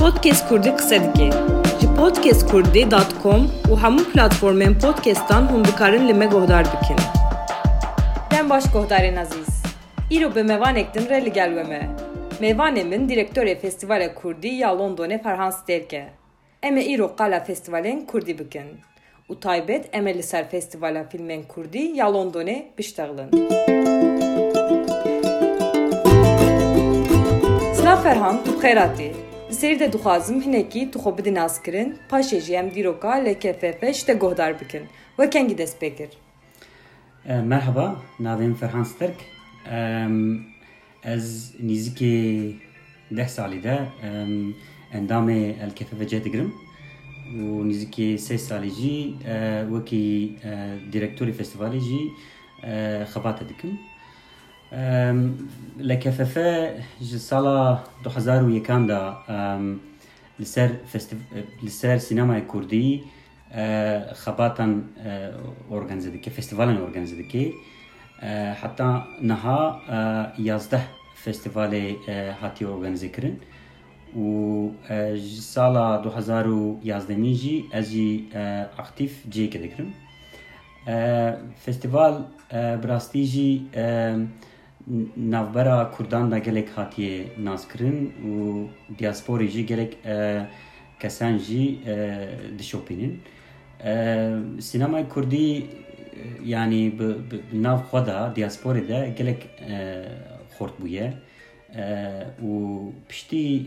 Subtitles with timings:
[0.00, 1.30] Podcast Kurdî qise dike.
[1.80, 6.96] Ji podcastkurdî.com û hemû platformên podcastan hûn dikarin li me guhdar bikin.
[8.30, 9.62] Dem baş guhdarên azîz.
[10.10, 11.88] Îro bi mevanek din re li gel we me.
[12.40, 13.08] Mevanê min
[14.42, 16.08] ya Londonê Ferhan Sterke.
[16.62, 18.80] Em ê îro qala festîvalên Kurdî bikin.
[19.30, 23.30] û taybet em ê li ser Festîvala Fîlmên Kurdî ya Londonê biştexilin.
[27.74, 29.29] Silav Ferhan, tu xêratî.
[29.50, 34.06] Li serî de dixwazim hinekî tu xwe bidî naskirin, paşê jî em dîroka LKFF ji
[34.06, 34.82] te guhdar bikin.
[35.16, 36.10] Wekengî dest pê kir.
[37.52, 37.86] Merhaba,
[38.20, 39.18] navêm Ferhan Sterk.
[41.04, 42.16] Ez nîzikê
[43.16, 43.76] deh salî de
[44.98, 45.40] endamê
[45.70, 46.52] LKFVC digirim
[47.38, 48.96] û nîzikê sê salî jî
[49.72, 50.06] wekî
[50.92, 52.02] direktorê festîvalê jî
[53.12, 53.72] xebate dikim.
[55.88, 56.48] لە کەفەفە
[58.04, 59.02] دوحزار ويكان دا
[61.66, 62.88] لەسەر سینەمای کوردی
[64.22, 64.66] خباتا
[65.70, 67.48] ئۆرگەنزەکە فستیڤالن ئۆرگەنزەکەی
[68.60, 68.90] حتى
[69.30, 69.60] نها
[70.48, 70.80] يازده
[71.22, 71.86] فستیڤالی
[72.40, 73.34] هاتي ئۆرگەنزیکردن
[74.16, 74.70] و
[75.54, 78.10] ساڵا 2011نیژی ئەزی
[78.76, 79.90] ئاختیف جێکە دەکردن
[82.82, 83.50] براستيجي
[84.90, 84.98] sala 2011 jî ez jî aktif ciyekê dikirim.
[84.98, 88.66] Festîval bi rastî jî navbera Kurdan da gelek hatiye naskirin û
[88.98, 89.98] diasporê jî gelek
[91.00, 91.78] kesan jî
[92.58, 93.20] dişopînin.
[94.60, 95.66] Sînemaya Kurdî
[96.44, 96.92] yani
[97.52, 99.48] nav xwe de diasporê de gelek
[100.58, 101.12] xort bûye
[102.42, 102.52] û
[103.08, 103.66] piştî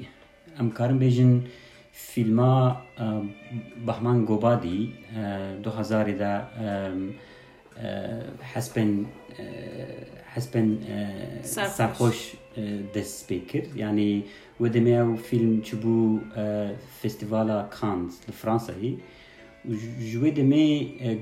[0.59, 1.41] em karin bêjin
[1.93, 2.81] fîlma
[3.87, 4.89] Bahman Gobadî
[5.65, 6.41] 2000 de
[8.53, 9.05] hespên
[10.33, 10.67] hespên
[11.43, 12.35] serxweş
[12.93, 14.23] dest pê kir yanî
[14.61, 16.19] wê demê ew fîlm çibû
[17.01, 18.91] Festîvala Cannes li Fransayê
[20.09, 20.65] ji wê demê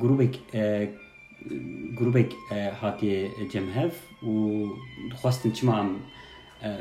[0.02, 0.36] grûpek
[2.00, 2.32] grûpek
[2.82, 3.92] hatiye cemhev.
[4.24, 4.34] Û
[5.12, 5.90] dixwastin çima em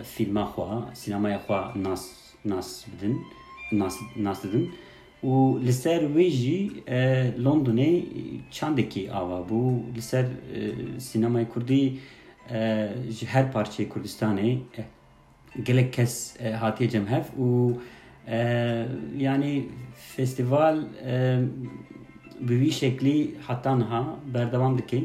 [0.05, 1.61] fîlma xwe sînemaya xwe
[2.45, 4.43] nas
[5.25, 6.71] û li ser wê jî
[7.45, 7.93] Londonê
[8.51, 9.39] çandekî ava.
[9.51, 9.61] Bû
[9.97, 10.27] li ser
[10.99, 11.99] sînemaya Kurdî
[13.17, 14.59] ji her parçeyê Kurdistanê
[15.65, 17.75] gelek kes hatiye cemhev û
[19.19, 19.65] yani
[20.17, 20.77] festîval
[22.41, 25.05] bi wî şeklî heta niha berdewam dike.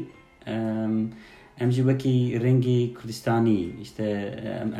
[1.60, 4.04] Em jî wekî rengê Kurdistanî işte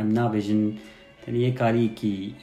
[0.01, 0.73] em nabêjin
[1.27, 2.35] tenê yek aliyekî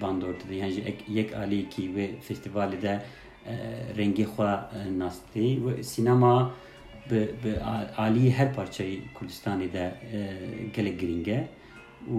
[0.00, 3.00] bandor dide yan jî yek aliyekî wê festîvalê de
[3.98, 4.50] rengê xwe
[4.98, 6.52] nas didê sînema
[7.10, 7.52] bi bi
[7.96, 9.84] aliyê her parçeyê Kurdistanê de
[10.74, 11.48] gelek girîng e
[12.14, 12.18] û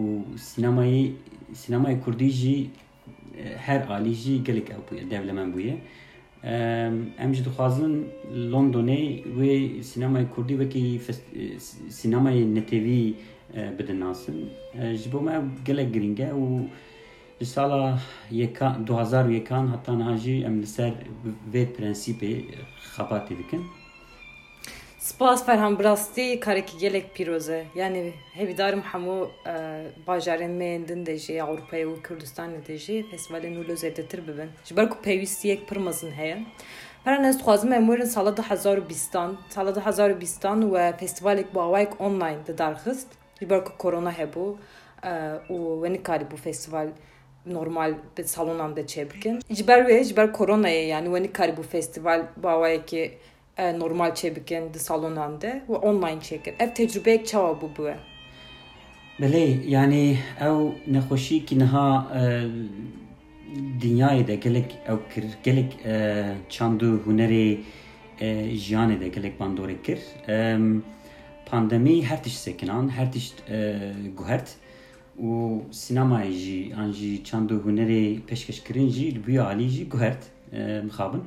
[0.50, 1.12] sînemayê
[1.54, 2.70] sînemayê Kurdî jî
[3.58, 5.76] her alî jî gelek ew bûye devlemen bûye.
[7.24, 8.08] Em jî dixwazin
[8.54, 9.02] Londonê
[9.40, 11.02] wê sînemayê Kurdî wekî
[12.00, 13.14] sînemayê netêvî
[13.54, 14.50] bidin nasin.
[14.74, 16.68] Ji bo me gelek girîng e û
[17.40, 18.00] ji sala
[18.32, 20.94] yekan 2001 heta niha jî em li ser
[21.54, 22.46] vê prensîpê
[22.96, 23.64] xebatê dikin.
[25.80, 27.66] Brastî karekî gelek pîroz e.
[27.76, 29.28] Yani hevîdarim hemû
[30.08, 34.50] bajarên me din de jî Ewropayê û Kurdistanê de jî festîvalên nû zêdetir bibin.
[34.66, 36.38] Ji ber ku pêwîstiyek pir mezin heye.
[37.04, 43.08] Ferhan ez dixwazim em werin sala 2020 sala 2020 we festîvalek bi awayek online didarxist
[43.40, 44.56] ji ber ku korona hebû
[45.50, 46.88] û we nikarî bû festîval
[47.46, 49.40] normal bi salonan de çêbikin.
[49.50, 53.12] Ji ber wê ji ber koronayê yani we nikarî bû festîval bi awayekê
[53.78, 56.54] normal çêbikin di salonan de û online çêkir.
[56.60, 57.98] Ev tecrübeyek çawa bû bûye?
[59.20, 60.58] Belê yanî ew
[60.88, 62.08] nexweşiyekî niha
[63.82, 65.78] dinyayê de gelek ew kir gelek
[66.50, 67.58] çand û hunerê
[68.64, 70.00] jiyanê de gelek bandorê kir.
[71.52, 73.44] Her tişt sekinan, her tişt
[74.18, 74.50] guhert
[75.20, 80.24] û sînemayê jî an jî çand û hunerê pêşkeşkirin jî li bûye alî jî guhert
[80.84, 81.24] mixabin.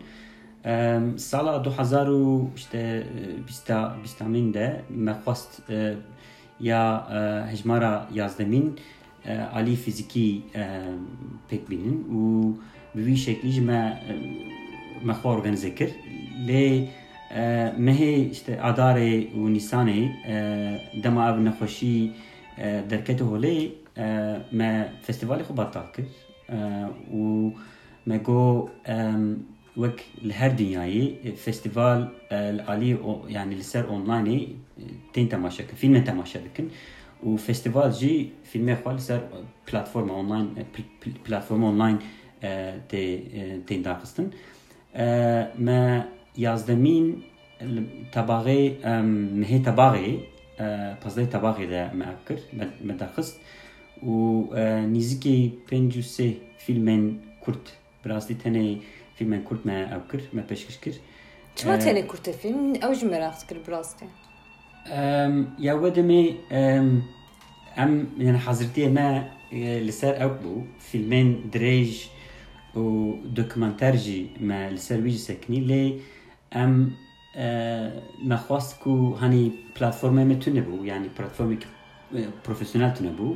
[1.18, 3.06] Sala 2000 işte
[3.48, 5.62] bîsta bîstamîn de me xwast
[6.60, 7.08] ya
[7.50, 8.78] hejmara yazdemîn
[9.52, 10.42] alî fîzîkî
[11.50, 12.20] pêk bînin û
[12.94, 14.02] bi wî şeklî jî me
[15.04, 15.90] me xwe organize kir.
[16.48, 16.88] Lê
[17.87, 20.01] mehê işte adarê û nîsanê
[21.03, 22.11] dema ev nexweşî
[22.89, 23.57] derkete holê
[24.51, 24.69] me
[25.07, 26.05] festîvalê xwe batal kir
[27.21, 27.51] û
[28.05, 28.69] me got
[29.75, 29.97] wek
[30.27, 32.01] li her dinyayê festîval
[32.31, 32.97] li alî
[33.29, 34.39] yani li ser onlinê
[35.13, 36.71] tên temaşa dikin fîlmên temaşa dikin
[37.23, 39.19] و فستیوال جی فیلم خال سر
[39.65, 40.47] پلتفرم آنلاین
[41.25, 41.97] پلتفرم آنلاین
[43.67, 44.31] تین داخستن
[45.59, 46.05] ما
[46.36, 47.06] یازدەمین
[48.14, 48.62] تەباغێ
[49.40, 50.10] مهێ تەباغێ
[51.02, 52.44] پەزدەی تەباغێدا مەکرد
[52.88, 53.36] مەدەخست
[54.10, 54.16] و
[54.94, 55.38] نزیکی
[55.68, 56.28] پێنج و سێ
[56.64, 57.04] فیلمێن
[57.44, 57.64] کورت
[58.04, 58.66] براستی تەنێ
[59.16, 60.98] فیلمێن کورت مە ئەو کرد مە پێشکەش کرد
[61.58, 64.06] چما تەنێ کورتە فیلم ئەو ژ مەراخت کرد براستێ
[65.66, 66.22] یاوە دەمێ
[67.78, 67.92] ئەم
[68.26, 69.08] یان حەزرتیە مە
[69.86, 71.30] لەسەر ئەو بوو فیلمێن
[72.76, 75.92] و دوكمنتارجي ما لسر ویژ سەکنی ليه
[78.47, 81.57] خواست کو هنی پلتفرم میتونه بو یعنی پلتفرمی
[82.43, 83.35] پروفیسیونل تونه بو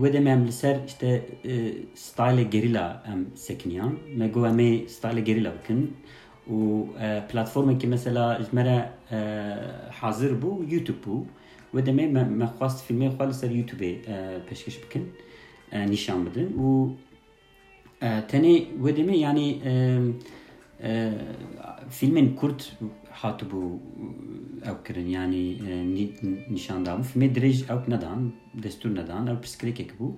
[0.00, 1.22] و دم ام لسر işte
[1.94, 5.88] style gerilla ام سکنیان مگو امی style gerilla بکن
[6.54, 6.84] و
[7.20, 8.88] پلتفرمی که مثلا جمره
[10.00, 11.26] حاضر بو یوتیوب بو
[11.74, 13.80] و دم ما خواست فیلمی خواست سر یوتیوب
[14.46, 15.06] پیشکش بکن
[15.72, 16.90] نشان بدن و
[18.28, 19.10] تنی و دم
[20.82, 21.12] yani
[21.90, 22.72] فیلمین کورت
[23.22, 23.78] هاتبو
[24.68, 25.44] او کرن yani
[26.50, 28.30] نشان دام فيلم دريج او ندان
[28.64, 30.14] دستور ندان او بسكريك بو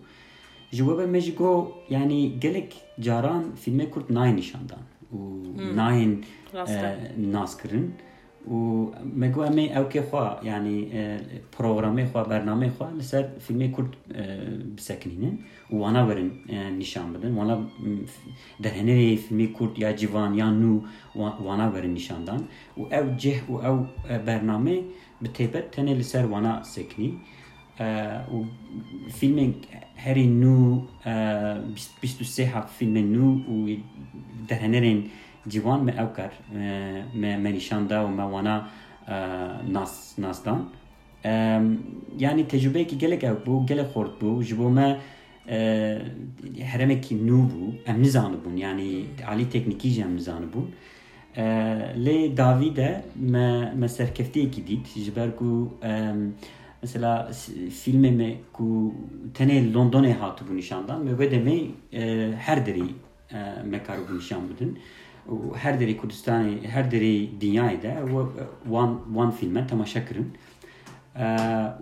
[0.72, 5.18] جوابه مجيكو يعني قالك جاران فيلم كرت ناين نشان دان و
[5.80, 6.20] ناين
[7.16, 7.90] ناس كرن
[8.50, 10.90] و مگو امی او که خوا یعنی
[11.52, 13.96] پروگرامی خوا برنامه خوا لسر فیلمی کرد
[14.76, 15.38] بسکنینن
[15.70, 16.30] و وانا برن
[16.78, 17.66] نشان بدن وانا
[18.62, 20.80] در هنری فیلمی کرد یا جوان یا نو
[21.14, 22.44] وانا برن نشان دان
[22.76, 23.86] و او جه و او
[24.26, 24.82] برنامه
[25.22, 27.20] بتیبت تنه لسر وانا سکنی
[27.80, 28.44] و
[29.12, 29.54] فیلم
[29.96, 30.82] هری نو
[32.00, 33.76] 23 فیلم نو و
[34.48, 34.58] در
[35.47, 36.31] ciwan me ev kar
[37.15, 38.67] me me nişan ve me wana
[39.71, 40.69] nas nasdan
[42.19, 44.99] yani tecrübe ki gelek ev bu gelek xort bu ji bo me
[46.59, 50.65] heremekî nû bû em nizanibûn yani alî teknîkî jî em nizanibûn
[52.05, 55.73] lê davî de me me serkeftiyekî dît ji ber ku
[56.81, 57.31] mesela
[57.83, 58.93] filme me ku
[59.33, 61.67] tenê Londonê hatibû nîşandan me ve demê
[62.35, 62.83] her derî
[63.71, 64.79] me karibû nîşan bidin
[65.56, 68.26] هر دری کردستانی هر دری دنیای ده و
[68.66, 70.32] وان وان فیلم تماشا کردن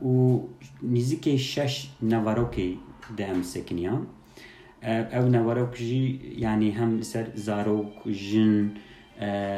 [0.08, 0.40] و
[0.82, 2.78] نزدیک شش نواروکی
[3.16, 4.06] ده هم سکنیان
[5.12, 8.70] او نواروک جی یعنی هم سر زاروک جن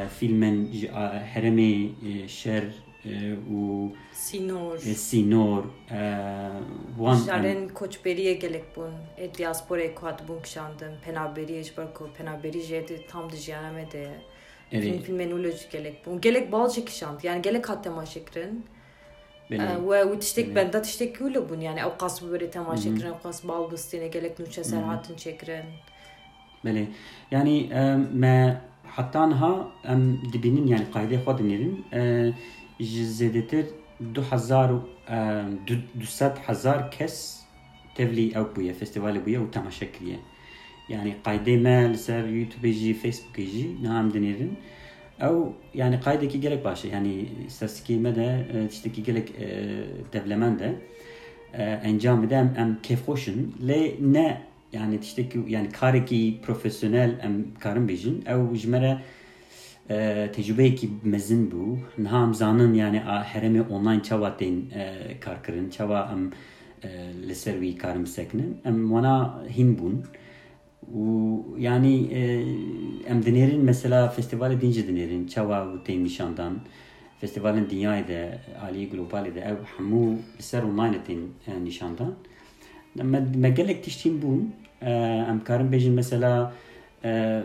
[0.09, 0.67] فیلمن
[1.35, 1.95] هرمی
[2.27, 2.63] شر
[3.51, 5.63] و سینور سینور
[6.97, 12.09] وان جارن کوچبریye gelek bun e diaspora ko hat bun kşandım penaberi iş bar ko
[12.17, 14.07] penaberi jedi tam dijyaname de
[14.71, 14.83] Evet.
[14.83, 18.65] Film filmenoloji gelek bun gelek bal çekişant yani gelek hat temaşekrin
[19.51, 24.07] ve tiştek benda tiştek öyle bun yani o kas böyle temaşekrin o kas bal bistine
[24.07, 25.65] gelek nuşa serhatın çekrin
[26.65, 26.87] Bele
[27.31, 27.69] yani
[28.13, 31.73] me hatta ha em dibinin yani kaydı xwe dinêrin
[32.80, 33.66] ji zêdetir
[34.14, 34.70] du hezar
[36.00, 37.40] du sed hezar kes
[37.94, 39.88] tevlî ew bûye festivalê bûye û temaşe
[40.88, 44.52] yani qaydê me li ser youtube jî facebookê jî niha em dinêrin
[45.20, 49.28] ew yani qaydekî gelek baş e yani istatistikê me de tiştekî gelek
[50.12, 50.70] devlemend e
[51.84, 53.38] encam de em em kêfxweşin
[53.68, 54.42] lê ne
[54.72, 58.68] yani tiştekî yani karekî profesyonel em karin bêjin ew ji
[60.32, 62.96] tecrübeyekî mezin bû niha em zanin yani
[63.32, 64.54] heremê online çawa tên
[65.20, 66.30] kar kirin çawa em
[67.28, 69.94] li ser wî karin bisekinin em wana hîn bûn
[70.94, 71.04] û
[71.58, 71.94] yani
[73.06, 76.52] em dinêrin mesela festivalê din jî dinêrin çawa û tên nîşandan
[77.20, 82.14] festivalên dinyayê de aliyê globalê de ew hemû li ser online tên nîşandan
[83.34, 84.40] me gelek tiştîn bûn
[85.30, 86.52] em karin bêjin mesela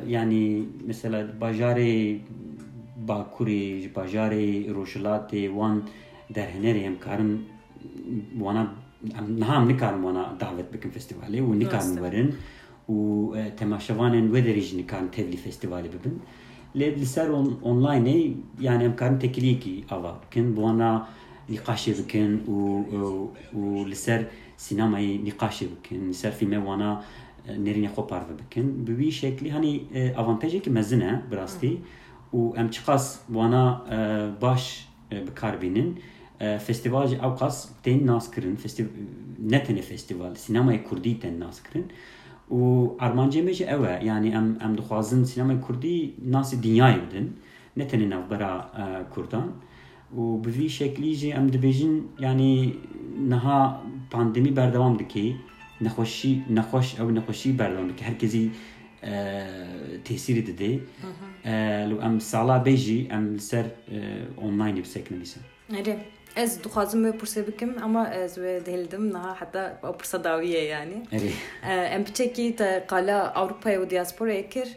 [0.08, 2.20] yani mesela bajarê
[3.08, 5.84] Bakurê ji bajarê Rojhilatê wan
[6.34, 7.46] derhenerê em karin
[8.34, 8.68] wana
[9.28, 12.36] niha nikarin wana davet bikin festivalê û nikarin werin
[12.90, 12.98] û
[13.58, 16.22] temaşevanên wê derê jî nikarin tevlî festivalê bibin
[16.76, 17.28] lê li ser
[17.64, 21.08] onlineê yani em karin tekiliyekî ava bikin bi wana
[21.50, 22.58] nîqaşê bikin û
[23.56, 24.26] û li ser
[24.58, 27.04] sînemayê nîqaşê bikin li ser fîlmê wana
[27.67, 29.75] نرینە خۆ پارە بکەن بوی شکلی هەنی
[30.17, 31.75] ئەڤانتەجێکی مەزنە براستی
[32.39, 33.07] و ئەم چ قاس
[33.37, 33.65] وانە
[34.43, 34.65] باش
[35.27, 35.89] بکاربینن
[36.67, 38.57] فستیواژی ئەو قاس تێن ناسکردن
[39.53, 41.87] نەتەنێ فستیڤال سینەمای کوردی تێن ناسکردن
[42.59, 42.63] و
[43.01, 45.99] ئارمانجێمێژە ئەوە ینی ئەم ئەم دخوازن سینەمای کوردی
[46.35, 47.27] ناسی دنیای بدن
[47.79, 48.53] نەتەنێ ناوبەرا
[49.15, 49.49] کوردان
[50.17, 51.95] و به وی شکلی جی ام دبیجن
[52.25, 52.53] یعنی
[53.33, 53.59] نها
[54.13, 55.27] پاندمی بردوام دکی
[55.81, 58.51] نخوشی نخوش او نخوشی بردوام دکی هر کسی
[60.05, 60.81] تاثیری دده
[61.91, 63.65] لو ام سالا بیجی ام سر
[64.37, 65.41] اونلاین بسکنه بیسن
[65.79, 65.99] Evet.
[66.37, 69.13] Ez duhazım ve pırsa bikim ama ez ve değildim.
[69.13, 71.03] Naha hatta o pırsa daviye yani.
[71.13, 71.33] Evet.
[71.93, 74.69] Em piçeki te kala Avrupa'ya ve diaspora ekir.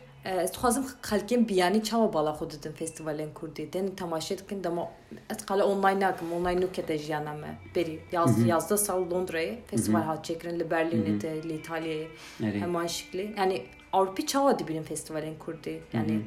[1.85, 3.73] Çava bala xud dedim festivalin kurdi.
[3.73, 4.91] Den tamaşa dikin dama
[5.31, 6.33] ez kala online nakim.
[6.33, 7.59] Online nukete jiyana me.
[7.75, 9.55] Beri yaz, yazda sal Londra'ya.
[9.67, 12.09] Festival hat çekirin li Berlin'e de li İtalya'ya.
[12.43, 12.63] Evet.
[12.63, 13.35] Hemen şikli.
[13.39, 15.83] Yani Avrupa çava dibinin festivalin kurdi.
[15.93, 16.21] Yani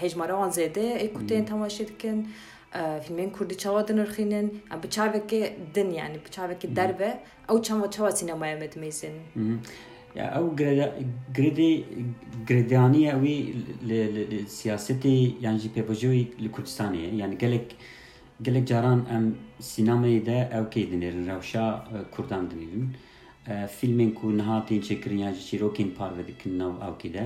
[0.00, 2.28] hejmara wan zêde ê ku tên temaşe dikin
[2.74, 7.18] filmên Kurdî çawa dinirxînin bi çavekê din yani bi çavekê derve
[7.50, 8.90] ew çawa çawa sînemaya me
[10.18, 10.42] Ya
[13.22, 13.36] wî
[13.88, 17.76] li siyasetê yan jî pêvajoyê li Kurdistanê ye yani gelek
[18.42, 22.86] gelek caran em sînemayê de ew kê dinêrin rewşa Kurdan dinêrin
[23.78, 27.24] filmên ku niha tên çêkirin yan jî çîrokên parve dikin nav ew kê de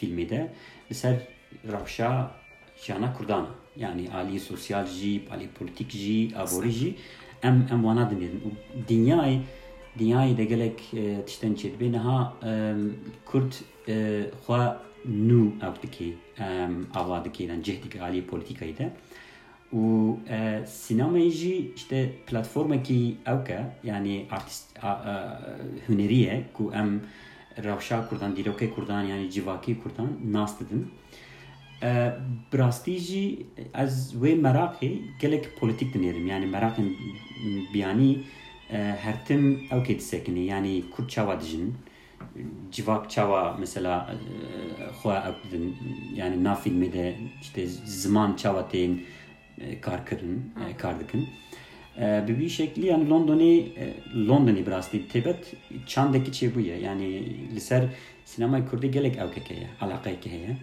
[0.00, 0.52] filmê de.
[0.90, 1.16] Li ser
[1.72, 2.30] rewşa
[2.82, 3.44] jiyana Kurdan.
[3.44, 6.94] E yani alî sosyal jî alî politik jî aborî jî
[7.42, 8.48] em em wana dinêrin û
[8.88, 9.38] dinyayê
[9.99, 10.77] dinyayê de gelek
[11.27, 12.33] tiştên çêdibê niha
[13.25, 13.53] Kurd
[14.45, 14.61] xwe
[15.27, 16.09] nû ew dikê
[16.99, 18.87] ava dikê yan cih dike alî polîtîkayê de
[19.73, 19.83] û
[20.65, 24.79] sînemayê jî işte platformekî ew ke yani artist
[25.87, 27.01] hunerî ye ku em
[27.63, 30.91] rewşa Kurdan dîrokê Kurdan yani civakê Kurdan nas didin
[32.51, 34.91] براستی جی از وی مراقی
[35.21, 36.87] گلک پولیتیک دنیرم یعنی مراقن
[37.73, 38.11] بیانی
[39.05, 41.73] هرتم او که تسکنی یعنی کرد چاوا دجن
[42.71, 44.15] civak çava mesela
[44.99, 45.33] xwe ew
[46.15, 48.99] yani na filmê de işte ziman çava tên
[49.81, 51.27] kar kirin kar dikin
[52.27, 53.67] bi vî şeklî yani Londonê
[54.15, 55.35] Londonê bi rastî têbet
[55.87, 57.05] çandekî çêbûye yani
[57.55, 57.83] li ser
[58.25, 60.57] sinemayê Kurdî gelek ewkeke ye alaqeyekê heye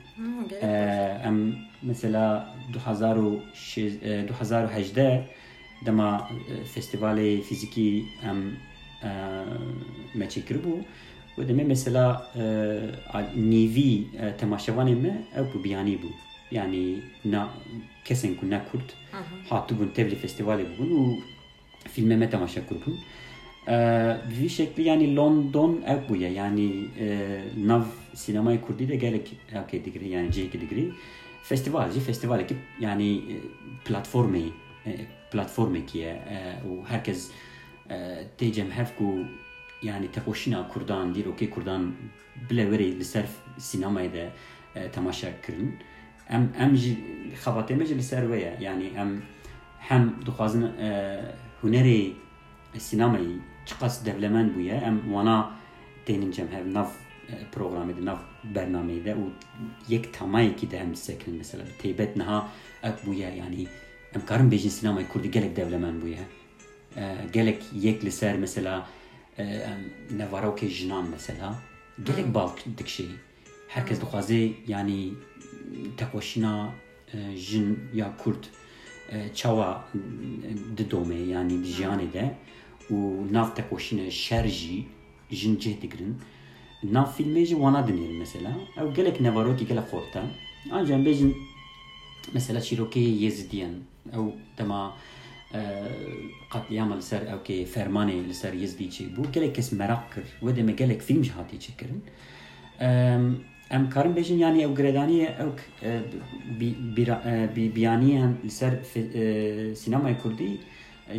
[1.24, 4.96] em mesela 2018
[5.85, 8.39] dema e, festivalê fizikî em
[9.03, 9.09] e,
[10.15, 10.73] meçekir bû
[11.37, 12.43] û demê mesela e,
[13.35, 14.05] nîvî
[14.41, 16.09] temaşevanê me ew bû biyanî bû.
[16.51, 17.49] Yani na
[18.05, 18.89] kesên ku ne kurd
[19.49, 21.19] hatibûn tevlî festivalê bûn û
[21.93, 22.95] filme me temaşe kurbûn
[24.29, 26.87] bir vî şeklî yani London ev bûye yani
[27.57, 27.83] nav
[28.15, 30.91] sinemayê kurdî de gelek hewkê digirî yani cihekê digirî
[31.43, 33.21] festival jî festivalekî yani
[33.85, 34.45] platformê
[35.35, 36.13] platformekî ye
[36.69, 37.31] û herkes
[38.37, 39.07] tê cemhev ku
[39.83, 41.93] yani tehoşina Kurdan, dîrokê Kurdan
[42.49, 43.25] bile werê li ser
[43.59, 44.25] sînemayê de
[44.93, 45.69] temaşa kirin.
[46.29, 46.97] Em em jî
[47.43, 48.57] xebatê me jî li ser we ye.
[48.61, 49.21] Yani em
[49.79, 50.65] hem dixwazin
[51.61, 52.11] hunerê
[52.77, 55.51] sînemayî çiqas devlemend bûye em wana
[56.05, 56.89] tênin cemhev nav
[57.55, 58.17] programê de nav
[58.55, 59.15] bernameyê de
[64.15, 66.23] em karin bêjin sînemayê Kurdî gelek devlemend bûye.
[67.33, 68.87] Gelek yek li ser mesela
[70.19, 71.55] nevarokê jinan mesela.
[72.05, 73.05] Gelek bal dikşî
[73.67, 75.13] herkes dixwaze yani
[75.97, 76.73] tekoşîna
[77.35, 78.43] jin ya Kurd
[79.35, 79.85] çawa
[80.77, 82.35] didome yani di jiyanê de
[82.91, 82.95] û
[83.33, 84.85] nav tekoşîne şer jî
[85.31, 86.17] jin cih dikirin
[86.83, 90.23] nav filmê jî wana dinêrin mesela ew gelek nevarokî gelek xorta
[90.71, 91.33] ancak bêjin
[92.32, 93.74] mesela çîrokê Yezîdiyen
[94.12, 94.26] ew
[94.58, 94.94] dema
[96.50, 100.72] قتليام لسر او كي فرماني لسر يزدي چي بو gelek kes merak kir ve deme
[100.72, 102.04] gelek film jî hatî çekirin
[103.70, 105.50] em karin bêjin yani ew giredaniye ew
[107.76, 108.72] biyaniye li ser
[109.82, 110.58] sînemayê Kurdî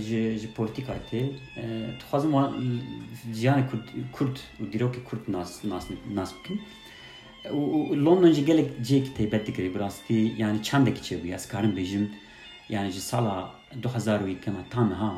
[0.07, 1.21] ji ji polîtîkayê tê
[1.99, 2.31] dixwazim
[3.33, 3.63] jiyanê
[4.11, 5.63] Kurd û dîrokê Kurd nas
[6.15, 6.61] nas bikin
[7.50, 7.60] û
[8.04, 12.04] London jî gelek cêk têbet dikirî bi rastî yani çandekî çêbûye ez karim bêjim
[12.68, 13.50] yani ji sala
[13.84, 15.12] 2000 kema tanha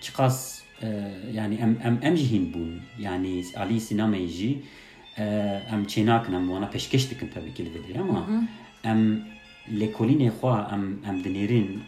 [0.00, 0.62] çiqas
[1.32, 4.58] yani em em em jî hîn bûn yani alî sînemayê jî
[5.72, 8.28] em çênakin em wana peşkeş dikin tabii ki vedê ama
[8.84, 9.24] em
[9.80, 11.78] lêkolînê xwe em em dinêrin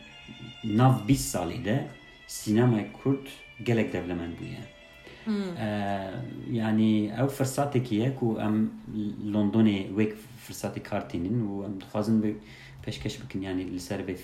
[0.64, 1.86] nav 20 salê de
[2.28, 3.26] sînemayê Kurd
[3.64, 4.73] gelek devlemend bûye.
[6.51, 8.69] yani ew firsatekî ye ku em
[9.33, 10.13] Londonê wek
[10.47, 12.37] firsatê kar tînin û em dixwazin bi
[12.83, 14.15] peşkeş bikin yani li ser vê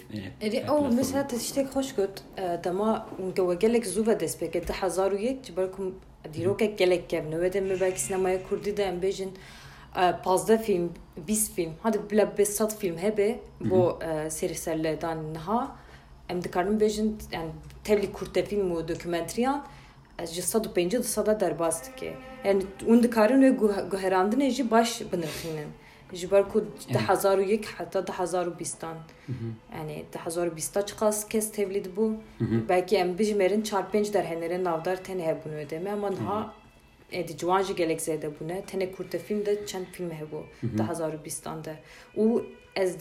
[0.41, 2.23] ew mesela te tiştek xweş got
[2.63, 5.93] dema gewe gelek zû ve dest pêke di hezar û yek ji ber ku
[6.33, 9.29] dîrokek gelek kevne we de me belkî sinemaya Kurdî de em bêjin
[9.95, 10.89] 15 فیلم
[11.27, 13.93] 20 فیلم هادي بلا ب 100 فیلم هبه بو
[14.29, 15.75] سری سرلدان نها
[16.31, 17.51] ام دکارن بجن yani
[17.83, 19.65] tevli kurte film و dokumentriyan
[20.26, 23.50] ji 150 sada derbas dike yani un dikarin ve
[23.90, 25.68] guherandin jî baş binirxînin
[26.12, 28.96] ji ber ku de hezar û yek heta de hezar û bîstan
[29.76, 32.14] yani de hezar û bîsta çiqas kes tevlî dibû
[32.68, 36.54] belkî em bijmerin çar pênc derhenerên navdar tenê hebûn wê demê ama niha
[37.12, 40.40] edi ciwan jî gelek zêde bûne tenê kurte film de çend film hebû
[40.78, 41.74] de hezar û bîstan de
[42.16, 42.42] û
[42.76, 42.92] ez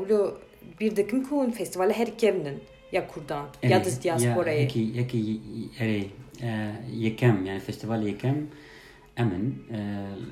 [0.00, 0.34] wilo
[0.80, 4.58] bir dikim ku festivale her kevnin ya Kurdan ya da diasporayı.
[4.58, 6.10] Ere yekem
[7.45, 8.47] yani festival yekem
[9.17, 9.65] emin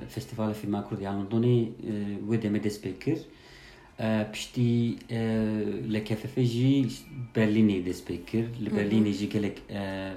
[0.10, 1.70] festival filma Kurd yani Londonê
[2.30, 3.20] wê demê dest pê kir
[4.32, 4.96] piştî
[5.94, 6.88] li KFF jî
[7.36, 9.58] Berlînê dest pê kir li Berlînê jî gelek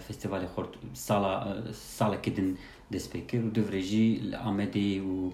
[0.09, 2.59] festivalê xort sala salekê din
[2.93, 5.33] dest pê kir û divre jî li Amedê û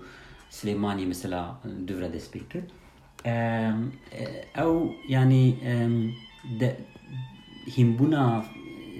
[0.50, 2.64] Silêmanî mesela divre dest pê kir
[4.56, 4.74] ew
[5.08, 5.54] yani
[7.76, 8.44] هیمبونا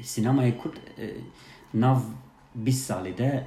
[0.03, 0.79] سینمای کورد
[1.75, 2.01] ناو
[2.57, 3.47] 20 ساله ده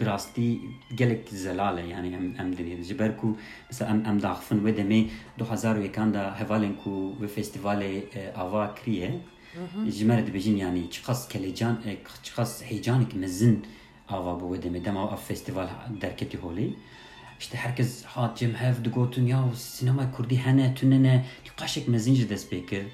[0.00, 0.60] براستی
[0.96, 3.36] gelek zelale yani em em denir jiber ku
[3.70, 5.06] mesela em em daxfin ve deme
[5.38, 8.04] 2001 da hevalen ku ve festivale
[8.36, 9.20] ava kriye
[9.88, 11.78] jimer de bejin yani çıkas kelecan
[12.22, 13.66] çıkas heyecanik mezin
[14.08, 15.68] ava bu ve deme dema av festival
[16.00, 16.74] derketi holi
[17.40, 21.26] işte herkes hat cem hev de gotun ya sinema kurdi hene tünene
[21.56, 22.84] kaşek mezinci despeker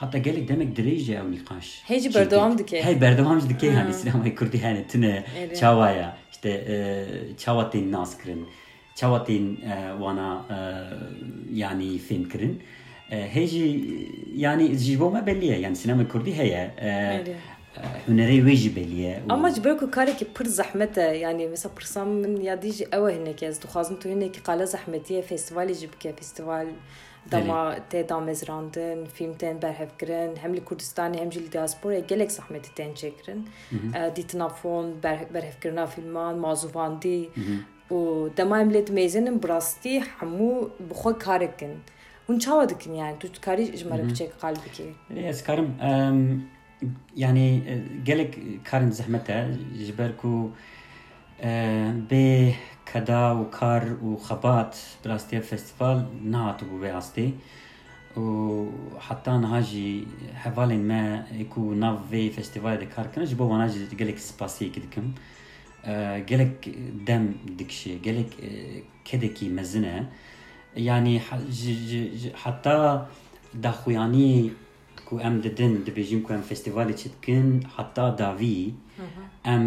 [0.00, 1.66] حتی gelek demek dirêje ew nîqaş.
[1.88, 2.84] Hêjî berdewam dike.
[2.84, 5.24] Hey berdewam jî dike yani sinemayê Kurdî hene tune
[5.60, 6.66] çawaya işte
[7.38, 8.48] çawa tên nas kirin.
[8.94, 9.56] Çawa tên
[9.98, 10.44] wana
[11.52, 12.62] yani film kirin.
[13.10, 13.64] Hêjî
[14.34, 16.70] yani ji bo me belli ye yani sinema Kurdî heye.
[18.08, 19.22] Hunerê wê jî belli ye.
[19.28, 23.12] Ama ji ber ku karekî pir zehmet e yani mesela pirsam min yadî jî ew
[23.12, 25.24] e hinekî ez dixwazim tu hinekî qala zehmetî
[27.31, 32.07] festivalê jî bike festival dema tê damezrandin fîlmtên berhevkirin hem li Kurdistanê hem li diasporayê
[32.07, 33.41] gelek zehmetî tên çêkirin
[34.15, 34.93] dîtina fon
[35.33, 37.29] berhevkirina fîlman mazûvandî
[37.91, 41.71] û dema em lê dimêzinin bi rastî hemû bi xwe karekin.
[42.27, 43.19] Hûn çawa dikin yani?
[43.19, 44.93] Tu karî ji me re biçek qal bikî.
[45.15, 45.75] Ez karim
[47.15, 47.63] yani
[48.05, 49.47] gelek karên zehmet e
[49.85, 50.51] ji ber ku
[52.11, 52.53] bê
[55.03, 55.99] bi rastiya festîval
[56.31, 57.27] nehatibû vê astê
[58.17, 58.23] û
[59.07, 60.05] heta niha jî
[60.43, 65.13] hevalên me ku nav vê festîvalê de kar kirin ji wana jî gelek spasiyekî dikim
[66.27, 66.51] gelek
[67.07, 67.23] dem
[67.59, 68.31] dikişê gelek
[69.05, 70.07] kedekî mezin e
[70.75, 71.21] yani
[72.43, 73.09] heta
[73.63, 74.51] daxuyaniyê
[75.05, 78.73] ku em didin dibêjin ku em festîvalê çi dikin heta davî
[79.45, 79.63] em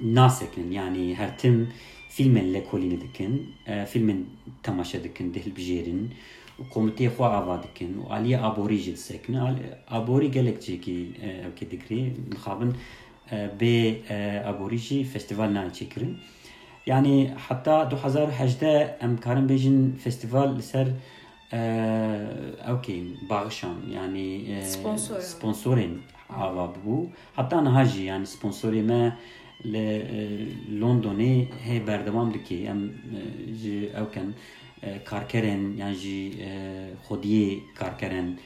[0.00, 1.68] nasekin yani her tim
[2.08, 3.54] filmen lekolini dikin
[3.88, 4.24] filmen
[4.62, 6.10] temaşa dikin dehil bijêrin
[6.60, 9.34] û komiteyê xwe ava dikin û aliyê aborî jî disekin
[9.90, 10.98] aborî gelek çêkî
[11.46, 12.02] ew kê dikirî
[12.32, 12.72] dixabin
[13.60, 13.76] bê
[14.50, 16.12] aborî jî festival nayê çêkirin
[16.86, 18.62] yani heta 2018
[19.00, 20.88] em karin bêjin festival ser
[22.72, 24.26] ew bağışan yani
[25.22, 25.94] sponsorên
[26.28, 27.56] ava bû heta
[29.64, 32.92] me li Londonê hê berdewam dike em
[33.62, 34.34] ji ew ken
[35.04, 36.18] karkerên yan jî
[37.06, 38.38] xwediyê karkerên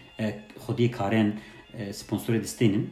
[0.67, 1.29] xwediyê karên
[1.93, 2.85] sponsorê distênin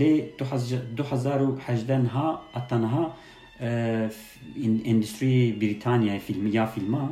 [0.00, 3.16] lê 2018 niha heta niha
[4.90, 7.10] endüstriyê Brîtanyayê filmi ya filma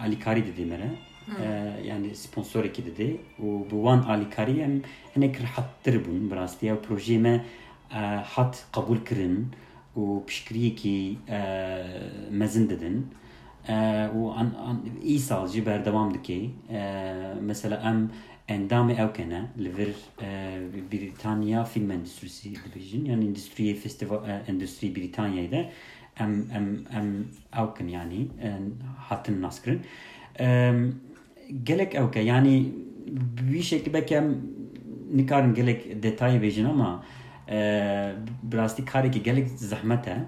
[0.00, 0.90] alîkarî didê me re
[1.84, 3.10] yani sponsorekî didê
[3.42, 4.82] û bi wan alîkarî em
[5.16, 6.82] hinek rihettir bûn bi rastiya
[7.91, 9.45] projeyê me hat قبول kirin
[9.95, 11.17] û piştgiriyekî
[12.31, 13.05] mezin didin
[14.17, 14.19] û
[15.15, 16.49] îsal jî berdewam dike
[17.41, 18.09] mesela em
[18.49, 19.89] endamê ew kene li vir
[20.91, 25.71] Brîtanya film endüstrîsî dibêjin yani endüstriyê festival endüstrî Brîtanyayê de
[26.19, 26.67] em em
[26.99, 27.25] em
[27.61, 28.27] ew kin yani
[28.97, 29.81] hatin naskirin
[31.63, 32.73] gelek ew ke yani
[33.51, 34.41] wî şeklî belki em
[35.13, 37.03] nikarin gelek detayê bêjin ama
[38.43, 40.25] براستی کاری که گلک زحمته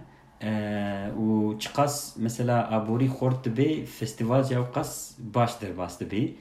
[1.16, 6.34] و چقاس مثلا ابوری خورد به فستیوال جا قاس باش در باست به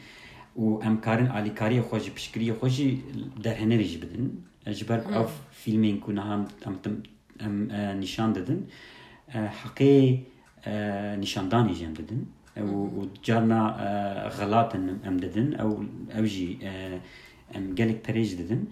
[0.56, 3.02] و ام کارن علی کاری خوشی پشکری خوشی
[3.42, 4.30] در هنریج بدن
[4.72, 7.02] جبر اف فیلمین کو هم ام
[7.40, 8.66] ام نشان دادن
[9.32, 10.26] حقی
[11.20, 12.26] نشاندانی جم دادن
[12.56, 13.70] و جارنا
[14.28, 16.58] غلط ام دادن او اوجی
[17.54, 18.66] ام گلک پریج دادن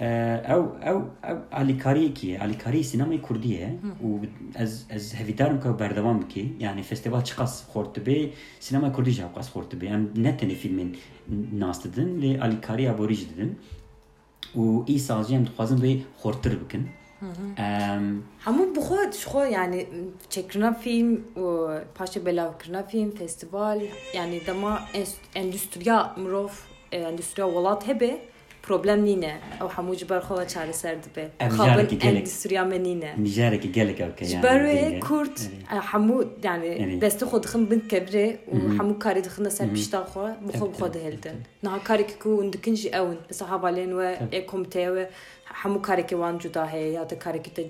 [0.00, 6.56] او او او الیکاری کیه الیکاری سینمای کردیه و از از هویدارم که بردوام بکی
[6.58, 10.92] یعنی فستیوال چقاس خورد به سینما کردی جا قاس خورد به ام نتنی فیلم
[11.52, 13.56] ناس ددن لی الیکاری ابوریج ددن
[14.56, 16.88] و ای سازی هم دخوازم به خوردتر بکن
[18.40, 19.86] همون بخود خو يعني
[20.30, 24.78] تشكرنا فيلم وباشا بلا كرنا فيلم فيستيفال يعني دما
[25.36, 28.18] اندستريا مروف اندستريا ولات هبه
[28.63, 29.33] problem nîne.
[29.61, 31.25] Ew hemû ji ber xwe çareser dibe.
[31.39, 33.13] Xabin endüstriya me nîne.
[33.17, 35.37] Mijarekî gelek ew ji ber wê Kurd
[35.91, 40.51] hemû yani destê xwe dixin bin kebrê û hemû karî dixin ser pişta xwe bi
[40.57, 44.09] xwe bi xwe dihildin niha karekî ku hûn dikin jî ew in mesela hevalên we
[44.37, 45.09] ê komiteyê we
[45.61, 47.63] hemû karekî wan cuda heye ya da karekî te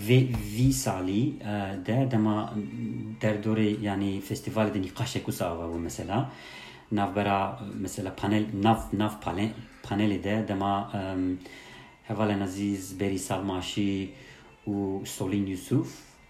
[0.07, 1.33] vê vî salî
[1.85, 2.53] de dema
[3.21, 5.27] derdorê yani festivalê de nîqaşek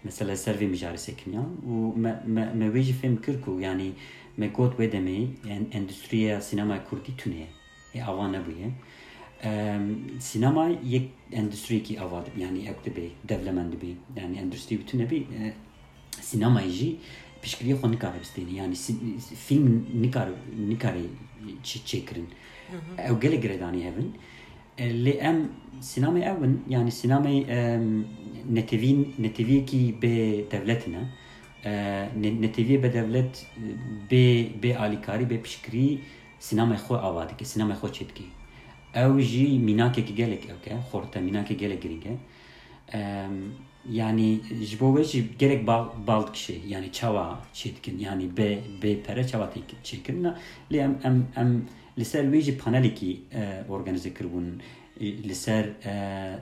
[0.00, 1.96] û Solîn Yusuf mesela ser vê mijarê sekiniyan û
[2.54, 3.92] me wê jî fêm kir ku yani
[4.36, 5.26] me got wê demê
[5.72, 7.46] endüstriya sinema Kurdî tune
[7.94, 8.70] e ava nebûye
[10.20, 12.64] sinema yek endüstriyekî ava dibe yani
[19.46, 20.30] film nikare
[20.68, 21.00] nikare
[21.64, 22.26] çêkirin
[22.98, 24.14] ew gelek giredanî hevin
[24.77, 25.49] lê em
[25.81, 27.37] sinemay ew in yani sinemay
[28.49, 30.15] netevîn neteviyekî bê
[30.51, 31.03] devletine
[32.45, 33.45] نتیوی به دولت
[34.09, 35.99] به به آلیکاری به پشکری
[36.39, 38.25] سینما خو آواده که سینما خو چید کی
[38.95, 42.13] او جی میناکه که گلک او که خورتا میناکه گلک گرینگه
[43.91, 45.67] yani ji bo ve jî gerek
[46.07, 49.49] bald kişi yani çava çêtkin yani be be pere çava
[49.83, 50.33] çêkirin
[50.71, 50.97] lê em
[51.35, 53.11] em em li ser wê jî panelekî
[53.69, 54.47] organize kiribûn
[55.01, 55.65] li ser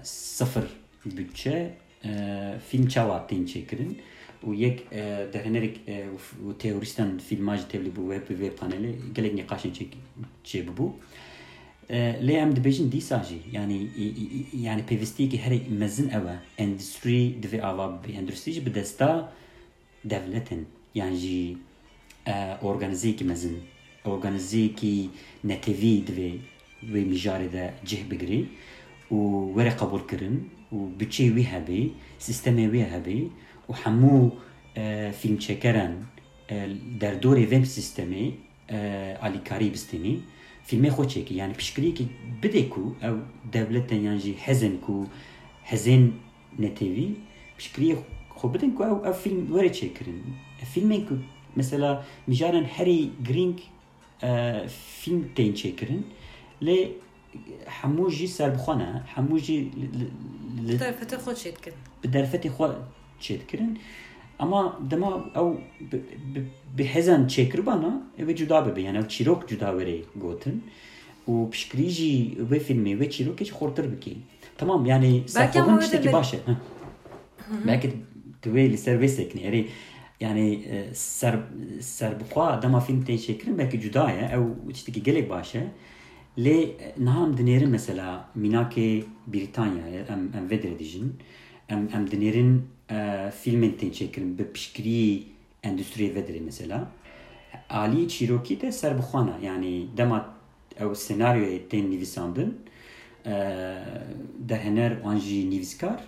[0.03, 0.65] sıfır
[1.05, 1.73] bütçe
[2.69, 3.91] film çava tên çêkirin
[4.47, 4.77] و یک
[5.35, 5.75] دهنرک
[6.45, 8.83] و تئوریستان فیلماج تبلی بو وب وی پانل
[9.15, 9.85] گلک نقاشن چه
[10.43, 10.87] چه بو
[12.27, 13.77] لی ام دبیجن دی ساجی یعنی
[14.67, 19.11] یعنی پیوستی که هر مزن اوا اندستری دوی آوا بی اندستری به دستا
[20.11, 21.57] devletin yani jî
[22.61, 23.63] organizeyekî mezin
[24.14, 25.10] organizê ki
[25.44, 26.32] netevî divê
[26.92, 28.40] wê mijarê de cih bigirî
[29.16, 29.18] û
[29.56, 30.36] were qebûl kirin
[30.72, 31.80] û biçê wî hebê
[32.26, 33.18] sistemê wê hebê
[33.68, 34.30] û hemû
[34.76, 35.92] e, fîlmçekeran
[36.50, 36.54] e,
[37.00, 38.24] derdorê vem sistemê
[38.70, 38.78] e,
[39.22, 40.14] alîkarî bistînî
[40.68, 41.34] filmê xwe çekî.
[41.34, 42.04] Yani piştgiriyekî
[42.42, 43.16] bidê ku ew
[43.52, 45.06] devletên yan jî hezin ku
[45.70, 46.04] hezên
[46.58, 47.08] netevî
[47.58, 47.96] piştgiriyê
[48.38, 50.20] xwe bidin ku ew ev fîlm were çêkirin
[50.74, 51.14] filmên ku
[51.56, 53.58] mesela mijarên herî grîng
[55.00, 56.02] film tên çêkirin
[56.62, 56.92] lê
[57.66, 59.70] hemû jî serbixwe ne hemû jî
[60.68, 62.68] derfetê xwe çêdikin bi derfetê xwe
[63.20, 63.78] çêdikirin
[64.38, 65.48] ama dema ew
[66.78, 70.64] bi hezan çêkiribana ev cuda bibe yani ew çîrok cuda were gotin.
[71.28, 73.52] Û piştgirî jî vê filmê vê çîrokê jî
[80.20, 85.02] yani e li ser ser serbixwe dema film tên çêkirin belki cuda ye ew tiştekî
[85.02, 85.70] gelek baş e
[86.38, 91.12] lê niha em dinêrin mesela mînakê Brîtanyayê em em vê dirê dijîn
[91.68, 92.60] em em dinêrin
[93.30, 95.24] filmên tên çêkirin bi piştgirî
[95.64, 96.88] endüstriyê vedire mesela.
[97.70, 100.34] Alî çîrokî de serbixwana yani dema
[100.80, 102.58] ew senaryoyê tên nivîsandin
[104.38, 106.04] dehener wan jî nivîskar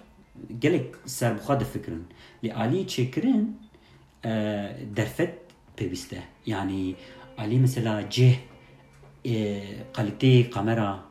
[0.61, 2.05] gelek serbixwe difikirin
[2.45, 3.47] lê alî çêkirin
[4.96, 5.34] derfet
[5.78, 6.96] pêwîst e yani
[7.38, 8.36] alî mesela cih
[9.94, 11.04] قaliteyê kamera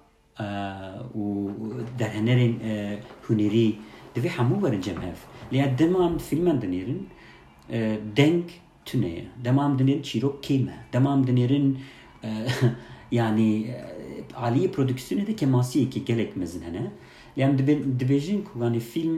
[1.21, 1.25] û
[1.99, 2.55] derhenerên
[3.29, 3.69] hunêrî
[4.17, 5.19] divê hemû werin cem hev
[5.53, 7.01] لیا دمام فیلمان دنیرن
[8.19, 8.47] دنگ
[8.89, 9.15] تونه
[9.47, 11.67] دمام دنیرن چیرok keme دمام دنیرن
[13.21, 13.51] yani
[14.43, 16.85] عالی پرودکسیون ده که ماسی که گلک مزن هنه
[17.37, 17.53] لیام
[18.01, 19.13] دبیجین کو yani film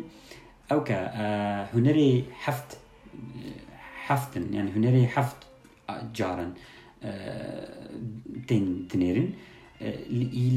[4.10, 5.36] او که هنری هفت هفتن yani هنری هفت
[6.14, 6.52] جارن
[8.48, 9.28] تين دنيرن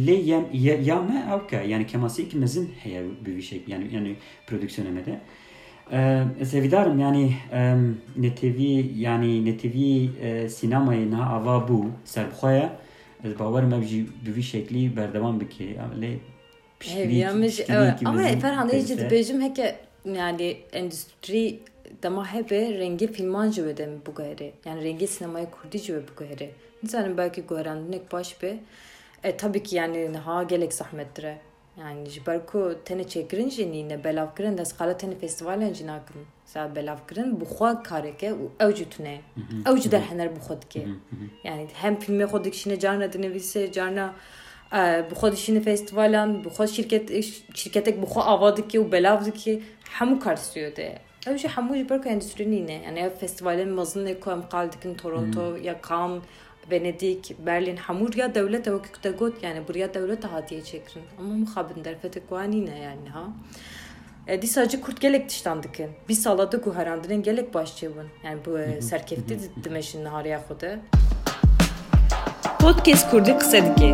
[0.06, 4.15] لي يام يام او كا يعني كماسيك مزن هي بشيء يعني يعني
[4.50, 5.20] برودكسيون مده
[6.44, 7.36] سویدارم یعنی
[8.18, 10.10] نتیوی یعنی نتیوی
[10.48, 12.72] سینمای نه آوا بو سربخواه
[13.24, 16.20] از باور مبجی بوی شکلی بردوام بکی لی
[16.80, 17.60] Heviyamış.
[17.70, 18.00] Evet.
[18.06, 21.60] Ama Ferhan Ece de bejim heke yani endüstri
[22.03, 24.53] dama hebe rengi filman jüve mi bu gayri.
[24.65, 26.51] Yani rengi sinemaya kurdi jüve bu gayri.
[26.83, 28.59] İnsanın belki görendinek baş be.
[29.23, 31.27] E tabii ki yani ha gelek zahmettir.
[31.79, 36.27] Yani jiber ku tene çekirin jeni ne belav kirin das khala tene festivalen jina kirin.
[36.45, 39.21] Sa belav kirin bu xwa kareke u evcu tune.
[39.67, 40.63] Evcu der hener bu xod.
[41.45, 44.15] Yani hem filme xod dikişine carna dinevise carna
[45.11, 49.63] bu xod işini festivalan bu xod şirket şirketek bu xod avadı ki u belav ki
[49.91, 50.99] hamu karsiyo de.
[51.27, 52.73] Ev şey hamu jiber ku endüstri ne?
[52.73, 56.23] Yani festivalen mazın ne ku em kaldikin Toronto ya Cannes
[56.71, 61.05] Venedik, Berlin hamur ya devlet ev kükte got yani buraya devlet hatiye çekirin.
[61.19, 63.25] Ama muhabin derfete kuani ne yani ha.
[64.27, 65.91] E, di sadece kurt gelek diştandıkın.
[66.09, 68.07] Bir salada ku herandının gelek başçıvın.
[68.25, 70.67] Yani bu serkefti dimeşin hariya kudu.
[72.59, 73.93] Podcast kurdu kısa dike.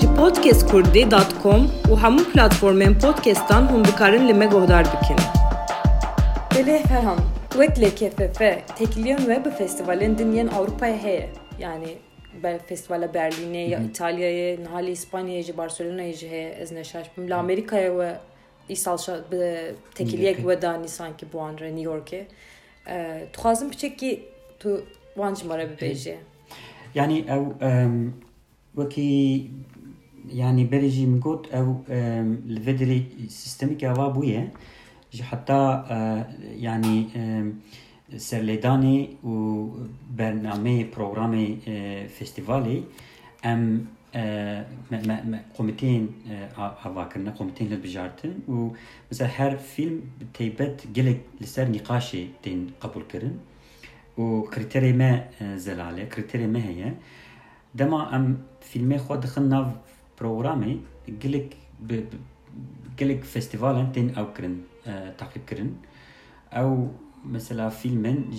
[0.00, 5.41] Ji podcastkurdi.com u hamu platformen podcastan hum dikarin lime gohdar bikin.
[6.54, 7.18] Bele Ferhan,
[7.50, 8.40] Wekle KFF,
[8.76, 11.30] Tekliyen Web Festivalin dinleyen Avrupa'ya heye.
[11.58, 11.88] Yani
[12.66, 17.30] festivala Berlin'e ya İtalya'ya, nahali İspanya'ya, Barcelona'ya heye ez neşaşbim.
[17.30, 18.16] La Amerika'ya ve
[18.68, 18.98] İsal
[19.94, 22.26] tekiliyek ve dani sanki bu an New York'e.
[23.32, 24.24] Tuhazım piçek ki
[24.58, 24.86] tu
[25.16, 26.18] vancı mara bir beji.
[26.94, 27.42] Yani ev
[28.74, 29.50] vaki
[30.32, 31.92] yani berejî min got ew
[32.48, 34.50] li vê sistemîk ava bûye ji
[35.20, 35.86] heta
[36.58, 37.06] yani
[38.16, 39.34] serlêdanê û
[40.18, 41.48] bernameyê programê
[42.18, 42.82] festivalê
[43.42, 43.86] em
[45.56, 46.08] komiteyên
[46.56, 48.70] havakirine komiteyên hilbijartin û
[49.10, 53.38] mesela her film bi taybet gelek li ser nîqaşê tên qebûl kirin.
[54.18, 56.94] Û kriterê me zelale kriterê me heye.
[57.74, 59.66] Dema em filmê xwe dixin nav
[60.18, 60.76] programê
[61.20, 61.56] gelek
[62.96, 64.08] gelek festivalên tên
[64.81, 65.77] ew kirin takip kirin
[66.51, 66.87] ew
[67.23, 68.35] mesela filmin